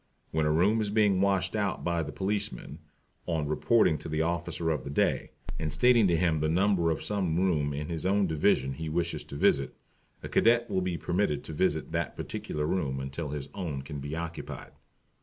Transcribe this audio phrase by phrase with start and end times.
[0.31, 2.79] When a room is being washed out by the policeman,
[3.27, 7.03] on reporting to the Officer of the Day, and stating to him the number of
[7.03, 9.75] some room in his own Division he wishes to visit,
[10.23, 14.15] a Cadet will be permitted to visit that particular room until his own can be
[14.15, 14.71] occupied.